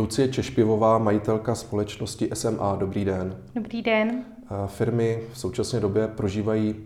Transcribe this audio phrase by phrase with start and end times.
[0.00, 2.76] Lucie Češpivová, majitelka společnosti SMA.
[2.76, 3.36] Dobrý den.
[3.54, 4.24] Dobrý den.
[4.66, 6.76] Firmy v současné době prožívají,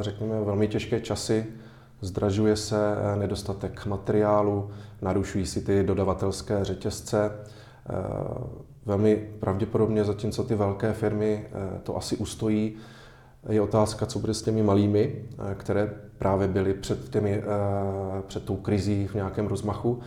[0.00, 1.46] řekněme, velmi těžké časy.
[2.00, 2.76] Zdražuje se
[3.18, 4.70] nedostatek materiálu,
[5.02, 7.32] narušují si ty dodavatelské řetězce.
[8.86, 11.46] Velmi pravděpodobně, zatímco ty velké firmy
[11.82, 12.76] to asi ustojí,
[13.48, 15.24] je otázka, co bude s těmi malými,
[15.56, 17.42] které právě byly před, těmi,
[18.26, 20.00] před tou krizí v nějakém rozmachu.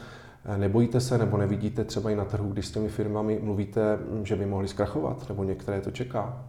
[0.57, 3.81] Nebojíte se nebo nevidíte třeba i na trhu, když s těmi firmami mluvíte,
[4.23, 6.43] že by mohli zkrachovat, nebo některé to čeká?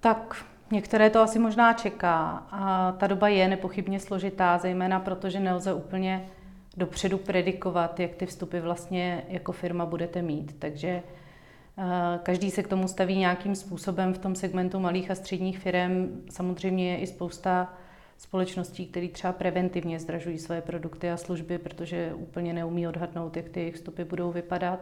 [0.00, 2.46] Tak některé to asi možná čeká.
[2.50, 6.28] A ta doba je nepochybně složitá, zejména protože nelze úplně
[6.76, 10.56] dopředu predikovat, jak ty vstupy vlastně jako firma budete mít.
[10.58, 10.88] Takže
[11.78, 16.22] eh, každý se k tomu staví nějakým způsobem v tom segmentu malých a středních firm.
[16.30, 17.72] Samozřejmě je i spousta
[18.18, 23.60] společností, které třeba preventivně zdražují své produkty a služby, protože úplně neumí odhadnout, jak ty
[23.60, 24.80] jejich vstupy budou vypadat.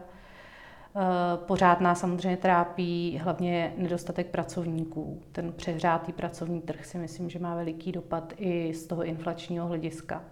[0.96, 1.00] Eh,
[1.46, 5.22] pořád nás samozřejmě trápí hlavně nedostatek pracovníků.
[5.32, 10.24] Ten přehřátý pracovní trh si myslím, že má veliký dopad i z toho inflačního hlediska.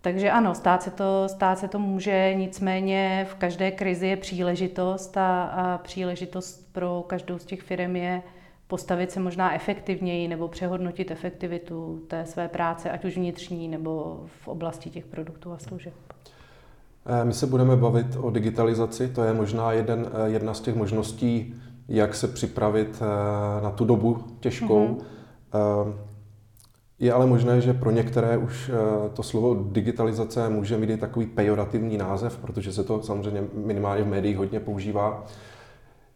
[0.00, 5.16] Takže ano, stát se to, stát se to může, nicméně v každé krizi je příležitost
[5.16, 8.22] a, a příležitost pro každou z těch firm je
[8.70, 14.48] postavit se možná efektivněji nebo přehodnotit efektivitu té své práce, ať už vnitřní nebo v
[14.48, 15.94] oblasti těch produktů a služeb.
[17.06, 20.74] Eh, my se budeme bavit o digitalizaci, to je možná jeden, eh, jedna z těch
[20.74, 21.54] možností,
[21.88, 24.86] jak se připravit eh, na tu dobu těžkou.
[24.86, 25.94] Mm-hmm.
[26.98, 28.70] Je ale možné, že pro některé už
[29.14, 34.06] to slovo digitalizace může mít i takový pejorativní název, protože se to samozřejmě minimálně v
[34.06, 35.24] médiích hodně používá.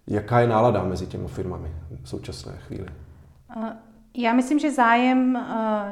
[0.06, 1.68] Jaká je nálada mezi těmi firmami
[2.02, 2.86] v současné chvíli?
[4.16, 5.46] Já myslím, že zájem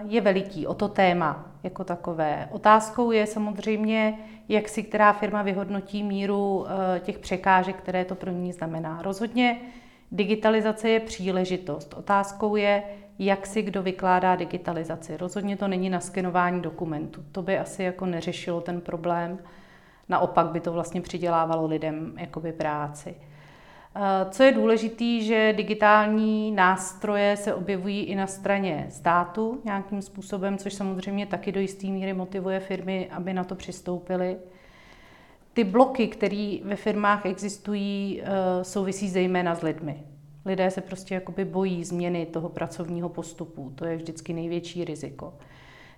[0.08, 2.48] je veliký o to téma jako takové.
[2.50, 4.18] Otázkou je samozřejmě,
[4.48, 6.66] jak si která firma vyhodnotí míru
[7.00, 9.02] těch překážek, které to pro ní znamená.
[9.02, 9.60] Rozhodně
[10.12, 11.94] digitalizace je příležitost.
[11.94, 12.82] Otázkou je,
[13.18, 15.16] jak si kdo vykládá digitalizaci.
[15.16, 17.24] Rozhodně to není na skenování dokumentů.
[17.32, 19.38] To by asi jako neřešilo ten problém.
[20.08, 23.14] Naopak by to vlastně přidělávalo lidem jakoby práci.
[23.96, 30.58] Eh, co je důležité, že digitální nástroje se objevují i na straně státu nějakým způsobem,
[30.58, 34.36] což samozřejmě taky do jisté míry motivuje firmy, aby na to přistoupily.
[35.52, 40.02] Ty bloky, které ve firmách existují, eh, souvisí zejména s lidmi.
[40.44, 43.72] Lidé se prostě jakoby bojí změny toho pracovního postupu.
[43.74, 45.34] To je vždycky největší riziko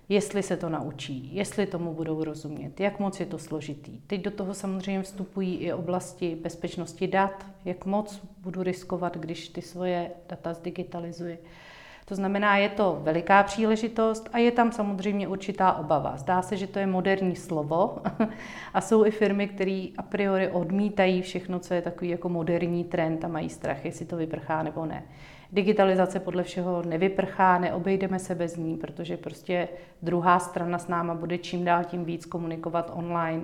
[0.08, 4.00] jestli se to naučí, jestli tomu budou rozumět, jak moc je to složitý.
[4.06, 9.62] Teď do toho samozřejmě vstupují i oblasti bezpečnosti dat, jak moc budu riskovat, když ty
[9.62, 11.38] svoje data zdigitalizuji.
[12.04, 16.16] To znamená, je to veliká příležitost a je tam samozřejmě určitá obava.
[16.16, 17.98] Zdá se, že to je moderní slovo
[18.74, 23.24] a jsou i firmy, které a priori odmítají všechno, co je takový jako moderní trend
[23.24, 25.02] a mají strach, jestli to vyprchá nebo ne.
[25.54, 29.68] Digitalizace podle všeho nevyprchá, neobejdeme se bez ní, protože prostě
[30.02, 33.42] druhá strana s náma bude čím dál tím víc komunikovat online,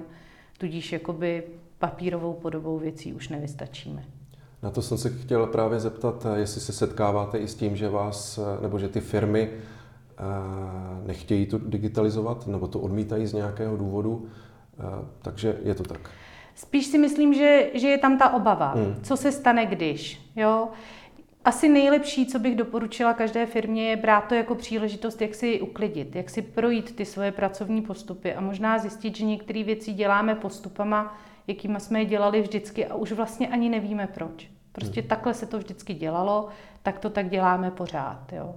[0.58, 1.42] tudíž jakoby
[1.78, 4.04] papírovou podobou věcí už nevystačíme.
[4.62, 8.40] Na to jsem se chtěl právě zeptat, jestli se setkáváte i s tím, že vás,
[8.62, 10.22] nebo že ty firmy eh,
[11.06, 14.26] nechtějí to digitalizovat, nebo to odmítají z nějakého důvodu,
[14.78, 14.82] eh,
[15.22, 16.10] takže je to tak.
[16.54, 18.72] Spíš si myslím, že, že je tam ta obava.
[18.72, 18.96] Hmm.
[19.02, 20.30] Co se stane, když?
[20.36, 20.68] Jo?
[21.44, 26.16] Asi nejlepší, co bych doporučila každé firmě, je brát to jako příležitost, jak si uklidit,
[26.16, 31.18] jak si projít ty svoje pracovní postupy a možná zjistit, že některé věci děláme postupama,
[31.46, 34.48] jakýma jsme je dělali vždycky a už vlastně ani nevíme proč.
[34.72, 35.08] Prostě hmm.
[35.08, 36.48] takhle se to vždycky dělalo,
[36.82, 38.32] tak to tak děláme pořád.
[38.32, 38.54] Jo.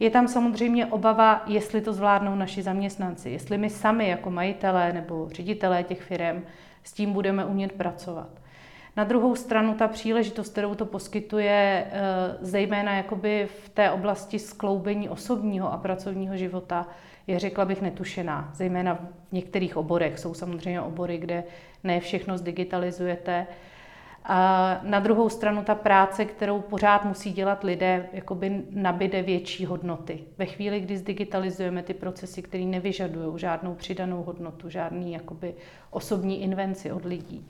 [0.00, 5.28] Je tam samozřejmě obava, jestli to zvládnou naši zaměstnanci, jestli my sami jako majitelé nebo
[5.32, 6.42] ředitelé těch firm
[6.82, 8.28] s tím budeme umět pracovat.
[8.96, 12.00] Na druhou stranu ta příležitost, kterou to poskytuje, eh,
[12.40, 16.88] zejména jakoby v té oblasti skloubení osobního a pracovního života,
[17.26, 18.50] je, řekla bych, netušená.
[18.54, 20.18] Zejména v některých oborech.
[20.18, 21.44] Jsou samozřejmě obory, kde
[21.84, 23.46] ne všechno zdigitalizujete.
[24.24, 30.24] A na druhou stranu ta práce, kterou pořád musí dělat lidé, jakoby nabide větší hodnoty.
[30.38, 35.54] Ve chvíli, kdy zdigitalizujeme ty procesy, které nevyžadují žádnou přidanou hodnotu, žádný jakoby
[35.90, 37.48] osobní invenci od lidí,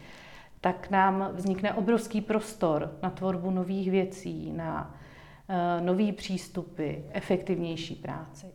[0.61, 4.95] tak nám vznikne obrovský prostor na tvorbu nových věcí, na
[5.49, 8.47] uh, nový přístupy, efektivnější práci.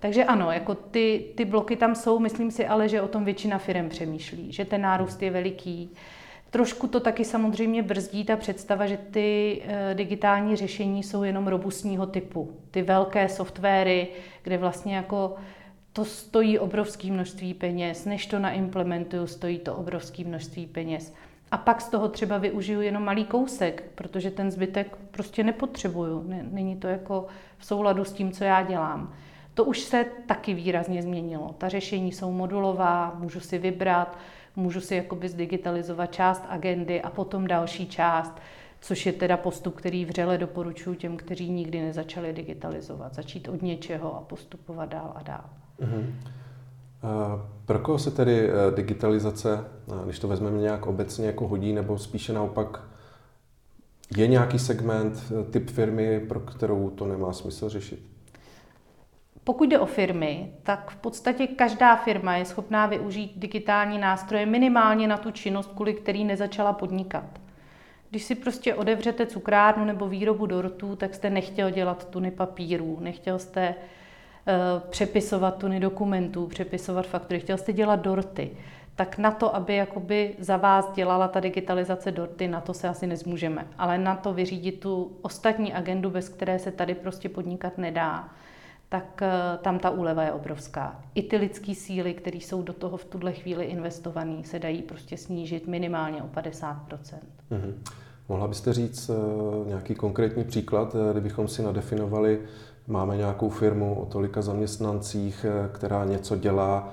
[0.00, 3.58] Takže ano, jako ty, ty bloky tam jsou, myslím si ale, že o tom většina
[3.58, 5.90] firm přemýšlí, že ten nárůst je veliký.
[6.50, 12.06] Trošku to taky samozřejmě brzdí ta představa, že ty uh, digitální řešení jsou jenom robustního
[12.06, 12.56] typu.
[12.70, 14.08] Ty velké softwary,
[14.42, 15.36] kde vlastně jako
[15.96, 21.14] to stojí obrovské množství peněz, než to naimplementuju, stojí to obrovské množství peněz.
[21.50, 26.24] A pak z toho třeba využiju jenom malý kousek, protože ten zbytek prostě nepotřebuju.
[26.50, 27.26] Není to jako
[27.58, 29.14] v souladu s tím, co já dělám.
[29.54, 31.54] To už se taky výrazně změnilo.
[31.58, 34.18] Ta řešení jsou modulová, můžu si vybrat,
[34.56, 38.32] můžu si jakoby zdigitalizovat část agendy a potom další část,
[38.80, 43.14] což je teda postup, který vřele doporučuji těm, kteří nikdy nezačali digitalizovat.
[43.14, 45.65] Začít od něčeho a postupovat dál a dál.
[45.80, 46.12] Mm-hmm.
[47.66, 49.64] Pro koho se tedy eh, digitalizace,
[50.04, 52.82] když to vezmeme nějak obecně, jako hodí, nebo spíše naopak
[54.16, 58.06] je nějaký segment, eh, typ firmy, pro kterou to nemá smysl řešit?
[59.44, 65.08] Pokud jde o firmy, tak v podstatě každá firma je schopná využít digitální nástroje minimálně
[65.08, 67.40] na tu činnost, kvůli který nezačala podnikat.
[68.10, 73.38] Když si prostě odevřete cukrárnu nebo výrobu dortů, tak jste nechtěl dělat tuny papírů, nechtěl
[73.38, 73.74] jste uh,
[74.90, 78.50] přepisovat tuny dokumentů, přepisovat faktury, chtěl jste dělat dorty.
[78.96, 83.06] Tak na to, aby jakoby za vás dělala ta digitalizace dorty, na to se asi
[83.06, 83.66] nezmůžeme.
[83.78, 88.28] Ale na to vyřídit tu ostatní agendu, bez které se tady prostě podnikat nedá,
[88.88, 91.00] tak uh, tam ta úleva je obrovská.
[91.14, 95.16] I ty lidské síly, které jsou do toho v tuhle chvíli investované, se dají prostě
[95.16, 97.74] snížit minimálně o 50 mm-hmm.
[98.28, 102.40] Mohla byste říct uh, nějaký konkrétní příklad, kdybychom si nadefinovali,
[102.86, 106.88] máme nějakou firmu o tolika zaměstnancích, která něco dělá,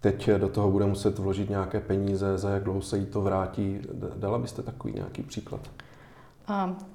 [0.00, 3.80] teď do toho bude muset vložit nějaké peníze, za jak dlouho se jí to vrátí.
[4.16, 5.60] Dala byste takový nějaký příklad?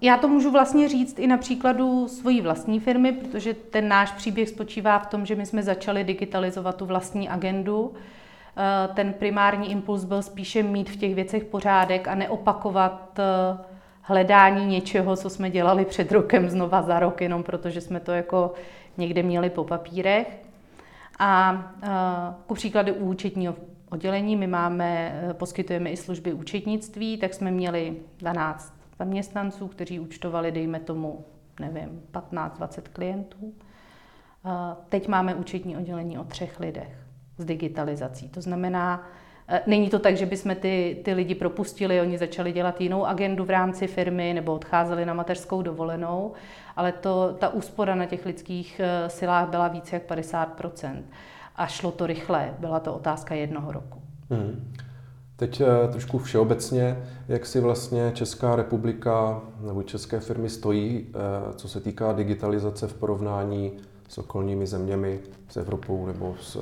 [0.02, 4.50] Já to můžu vlastně říct i na příkladu svojí vlastní firmy, protože ten náš příběh
[4.50, 7.94] spočívá v tom, že my jsme začali digitalizovat tu vlastní agendu.
[8.58, 13.58] Eh, ten primární impuls byl spíše mít v těch věcech pořádek a neopakovat eh,
[14.04, 18.54] hledání něčeho, co jsme dělali před rokem znova za rok, jenom protože jsme to jako
[18.98, 20.42] někde měli po papírech.
[21.20, 21.88] A eh,
[22.48, 23.56] ku příkladu u účetního
[23.92, 30.80] oddělení my máme, poskytujeme i služby účetnictví, tak jsme měli 12 zaměstnanců, kteří účtovali, dejme
[30.80, 31.26] tomu,
[31.60, 33.54] nevím, 15-20 klientů.
[34.90, 36.98] Teď máme účetní oddělení o třech lidech
[37.38, 38.30] s digitalizací.
[38.30, 39.04] To znamená,
[39.68, 43.50] Není to tak, že bychom ty, ty lidi propustili, oni začali dělat jinou agendu v
[43.50, 46.32] rámci firmy nebo odcházeli na mateřskou dovolenou,
[46.76, 51.04] ale to, ta úspora na těch lidských e, silách byla více jak 50%
[51.56, 54.02] A šlo to rychle, byla to otázka jednoho roku.
[54.30, 54.74] Hmm.
[55.36, 56.98] Teď eh, trošku všeobecně,
[57.28, 62.94] jak si vlastně Česká republika nebo české firmy stojí, eh, co se týká digitalizace v
[62.94, 63.72] porovnání
[64.14, 65.20] s okolními zeměmi,
[65.50, 66.58] s Evropou nebo s,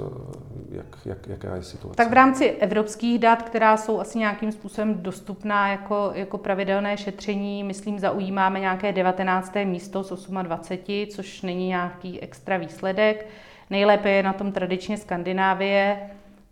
[0.71, 1.98] jak, jak, jaká je situace?
[1.98, 7.63] Tak v rámci evropských dat, která jsou asi nějakým způsobem dostupná jako, jako pravidelné šetření,
[7.63, 9.53] myslím, zaujímáme nějaké 19.
[9.63, 13.27] místo z 28, což není nějaký extra výsledek.
[13.69, 16.00] Nejlépe je na tom tradičně Skandinávie,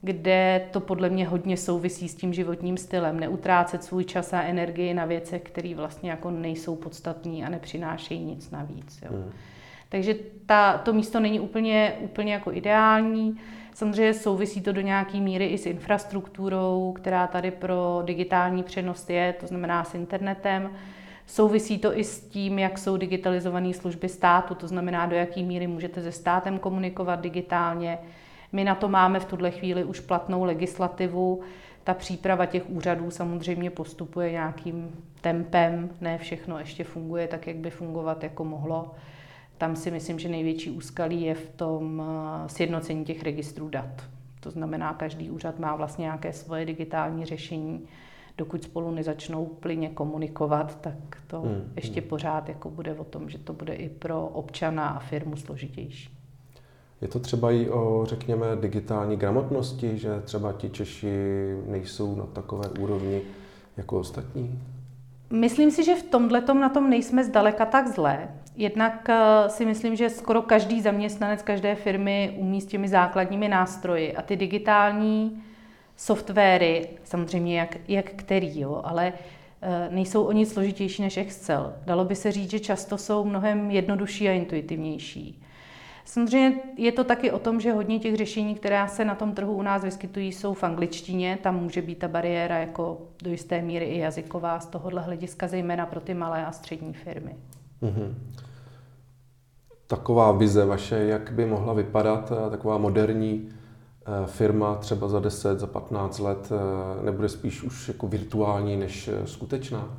[0.02, 3.20] kde to podle mě hodně souvisí s tím životním stylem.
[3.20, 8.52] Neutrácet svůj čas a energii na věcech, které vlastně jako nejsou podstatní a nepřinášejí nic
[8.52, 9.00] navíc.
[9.06, 9.12] Jo.
[9.12, 9.32] Mm.
[9.90, 10.16] Takže
[10.46, 13.40] ta, to místo není úplně, úplně jako ideální.
[13.74, 19.34] Samozřejmě souvisí to do nějaké míry i s infrastrukturou, která tady pro digitální přenos je,
[19.40, 20.72] to znamená s internetem.
[21.26, 25.68] Souvisí to i s tím, jak jsou digitalizované služby státu, to znamená, do jaké míry
[25.68, 27.98] můžete se státem komunikovat digitálně,
[28.52, 31.42] my na to máme v tuhle chvíli už platnou legislativu.
[31.84, 34.92] Ta příprava těch úřadů samozřejmě postupuje nějakým
[35.22, 38.92] tempem, ne všechno ještě funguje tak, jak by fungovat jako mohlo.
[39.60, 44.04] Tam si myslím, že největší úskalí je v tom eh, sjednocení těch registrů dat.
[44.40, 47.82] To znamená, každý úřad má vlastně nějaké svoje digitální řešení.
[48.38, 50.96] Dokud spolu nezačnou plyně komunikovat, tak
[51.28, 52.10] to hmm, ještě hmm.
[52.10, 56.18] pořád jako bude o tom, že to bude i pro občana a firmu složitější.
[57.02, 61.14] Je to třeba i o, řekněme, digitální gramotnosti, že třeba ti Češi
[61.68, 63.22] nejsou na takové úrovni
[63.78, 64.60] jako ostatní?
[65.32, 68.30] Myslím si, že v tomhle na tom nejsme zdaleka tak zlé.
[68.56, 74.16] Jednak eh, si myslím, že skoro každý zaměstnanec každé firmy umí s těmi základními nástroji
[74.16, 75.44] a ty digitální
[75.96, 79.14] softwary, samozřejmě jak, jak který, jo, ale
[79.62, 81.74] eh, nejsou o nic složitější než Excel.
[81.86, 85.42] Dalo by se říct, že často jsou mnohem jednodušší a intuitivnější.
[86.06, 89.54] Samozřejmě je to taky o tom, že hodně těch řešení, která se na tom trhu
[89.54, 91.40] u nás vyskytují, jsou v angličtině.
[91.44, 95.86] Tam může být ta bariéra jako do jisté míry i jazyková z tohohle hlediska, zejména
[95.86, 97.36] pro ty malé a střední firmy.
[97.82, 98.14] Mm-hmm.
[99.88, 105.60] Taková vize vaše, jak by mohla vypadat eh, taková moderní eh, firma třeba za 10,
[105.60, 109.98] za 15 let, eh, nebude spíš už jako virtuální než skutečná?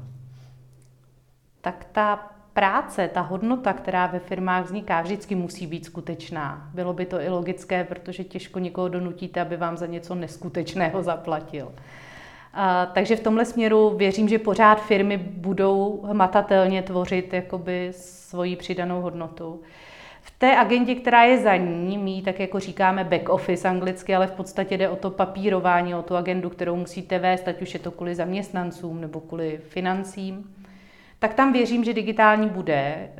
[1.61, 6.71] Tak ta práce, ta hodnota, která ve firmách vzniká, vždycky musí být skutečná.
[6.75, 11.73] Bylo by to i logické, protože těžko někoho donutíte, aby vám za něco neskutečného zaplatil.
[12.54, 19.00] A, takže v tomhle směru věřím, že pořád firmy budou hmatatelně tvořit jakoby svoji přidanou
[19.00, 19.61] hodnotu.
[20.23, 24.26] V té agendě, která je za ní, my tak jako říkáme back office anglicky, ale
[24.26, 27.80] v podstatě jde o to papírování, o tu agendu, kterou musíte vést, ať už je
[27.80, 30.54] to kvůli zaměstnancům nebo kvůli financím
[31.20, 32.74] tak tam věřím, že digitální bude.
[32.74, 33.10] Eh,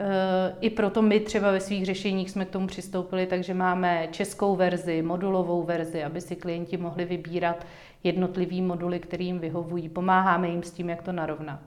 [0.61, 5.03] I proto my třeba ve svých řešeních jsme k tomu přistoupili, takže máme českou verzi,
[5.03, 7.67] modulovou verzi, aby si klienti mohli vybírat
[8.05, 9.89] jednotlivý moduly, kterým vyhovují.
[9.89, 11.61] Pomáháme jim s tím, jak to narovnat.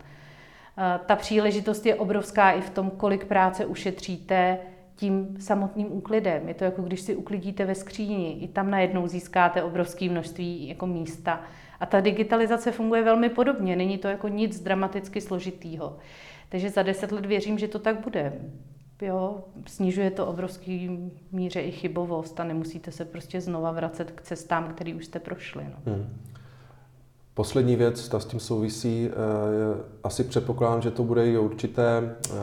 [0.78, 4.58] Eh, ta příležitost je obrovská i v tom, kolik práce ušetříte
[4.96, 6.48] tím samotným úklidem.
[6.48, 10.88] Je to jako když si uklidíte ve skříni, i tam najednou získáte obrovské množství jako
[10.88, 11.42] místa.
[11.84, 15.98] A ta digitalizace funguje velmi podobně, není to jako nic dramaticky složitýho.
[16.50, 18.34] Takže za deset let věřím, že to tak bude.
[19.02, 20.90] Jo, snižuje to obrovský
[21.32, 25.64] míře i chybovost a nemusíte se prostě znova vracet k cestám, které už jste prošli.
[25.64, 25.94] No.
[25.94, 26.18] Hmm.
[27.34, 29.14] Poslední věc, ta s tím souvisí, eh,
[30.04, 32.34] asi předpokládám, že to bude i určité eh,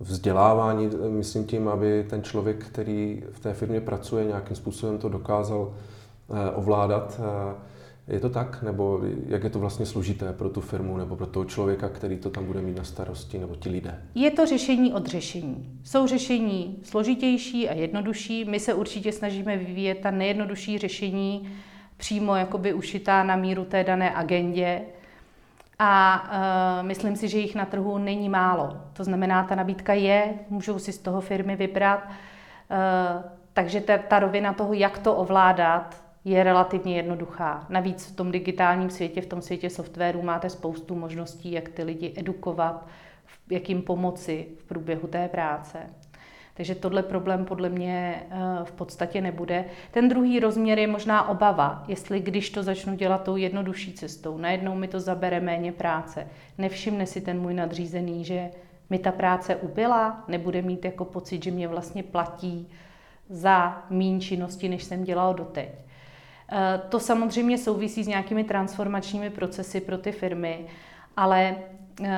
[0.00, 5.74] vzdělávání, myslím tím, aby ten člověk, který v té firmě pracuje, nějakým způsobem to dokázal
[6.30, 7.20] eh, ovládat.
[8.10, 8.62] Je to tak?
[8.62, 12.30] Nebo jak je to vlastně složité pro tu firmu nebo pro toho člověka, který to
[12.30, 14.02] tam bude mít na starosti, nebo ti lidé?
[14.14, 15.80] Je to řešení od řešení.
[15.84, 18.44] Jsou řešení složitější a jednodušší.
[18.44, 21.50] My se určitě snažíme vyvíjet ta nejjednodušší řešení
[21.96, 24.82] přímo jakoby ušitá na míru té dané agendě.
[25.78, 26.22] A
[26.80, 28.76] uh, myslím si, že jich na trhu není málo.
[28.92, 32.04] To znamená, ta nabídka je, můžou si z toho firmy vybrat.
[32.06, 37.66] Uh, takže ta, ta rovina toho, jak to ovládat, je relativně jednoduchá.
[37.68, 42.12] Navíc v tom digitálním světě, v tom světě softwaru máte spoustu možností, jak ty lidi
[42.16, 42.86] edukovat,
[43.50, 45.78] jak jim pomoci v průběhu té práce.
[46.54, 49.64] Takže tohle problém podle mě eh, v podstatě nebude.
[49.90, 54.74] Ten druhý rozměr je možná obava, jestli když to začnu dělat tou jednodušší cestou, najednou
[54.74, 56.26] mi to zabere méně práce.
[56.58, 58.50] Nevšimne si ten můj nadřízený, že
[58.90, 62.68] mi ta práce ubyla, nebude mít jako pocit, že mě vlastně platí
[63.28, 65.68] za mín činnosti, než jsem dělal doteď.
[66.52, 70.66] Eh, to samozřejmě souvisí s nějakými transformačními procesy pro ty firmy,
[71.16, 71.56] ale
[72.02, 72.08] eh,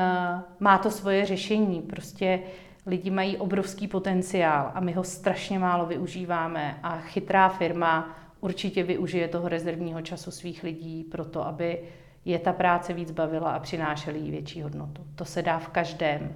[0.60, 1.82] má to svoje řešení.
[1.82, 2.40] Prostě
[2.86, 9.28] lidi mají obrovský potenciál a my ho strašně málo využíváme a chytrá firma určitě využije
[9.28, 11.78] toho rezervního času svých lidí pro to, aby
[12.24, 15.02] je ta práce víc bavila a přinášela jí větší hodnotu.
[15.14, 16.34] To se dá v každém,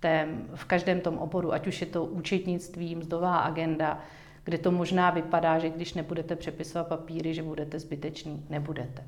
[0.00, 4.00] tém, v každém tom oboru, ať už je to účetnictví, mzdová agenda,
[4.44, 8.46] kde to možná vypadá, že když nebudete přepisovat papíry, že budete zbytečný.
[8.50, 9.02] Nebudete.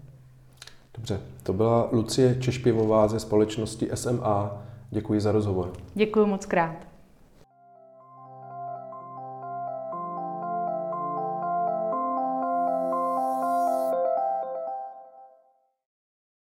[0.95, 4.63] Dobře, to byla Lucie Češpivová ze společnosti SMA.
[4.91, 5.73] Děkuji za rozhovor.
[5.95, 6.96] Děkuji moc krát.